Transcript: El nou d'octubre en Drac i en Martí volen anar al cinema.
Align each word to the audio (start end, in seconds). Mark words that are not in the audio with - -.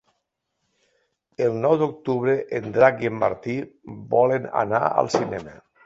El 1.49 1.59
nou 1.67 1.77
d'octubre 1.83 2.35
en 2.63 2.73
Drac 2.79 3.07
i 3.07 3.13
en 3.13 3.23
Martí 3.27 3.61
volen 4.19 4.53
anar 4.67 4.85
al 4.93 5.17
cinema. 5.23 5.61